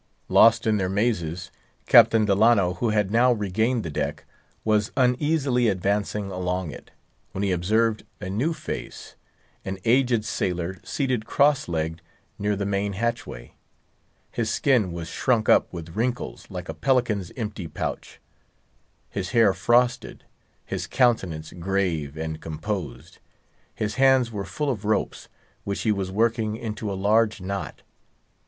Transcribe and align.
Lost 0.29 0.65
in 0.65 0.77
their 0.77 0.89
mazes, 0.89 1.51
Captain 1.85 2.25
Delano, 2.25 2.73
who 2.73 2.89
had 2.89 3.11
now 3.11 3.31
regained 3.31 3.83
the 3.83 3.89
deck, 3.91 4.25
was 4.65 4.91
uneasily 4.97 5.67
advancing 5.67 6.31
along 6.31 6.71
it, 6.71 6.89
when 7.33 7.43
he 7.43 7.51
observed 7.51 8.03
a 8.19 8.27
new 8.27 8.51
face; 8.51 9.13
an 9.63 9.77
aged 9.85 10.25
sailor 10.25 10.79
seated 10.83 11.27
cross 11.27 11.67
legged 11.67 12.01
near 12.39 12.55
the 12.55 12.65
main 12.65 12.93
hatchway. 12.93 13.53
His 14.31 14.49
skin 14.49 14.91
was 14.91 15.07
shrunk 15.07 15.47
up 15.47 15.71
with 15.71 15.95
wrinkles 15.95 16.47
like 16.49 16.67
a 16.67 16.73
pelican's 16.73 17.31
empty 17.37 17.67
pouch; 17.67 18.19
his 19.07 19.29
hair 19.33 19.53
frosted; 19.53 20.23
his 20.65 20.87
countenance 20.87 21.53
grave 21.53 22.17
and 22.17 22.41
composed. 22.41 23.19
His 23.75 23.93
hands 24.01 24.31
were 24.31 24.45
full 24.45 24.71
of 24.71 24.83
ropes, 24.83 25.29
which 25.63 25.81
he 25.81 25.91
was 25.91 26.09
working 26.09 26.55
into 26.55 26.91
a 26.91 26.95
large 26.97 27.39
knot. 27.39 27.83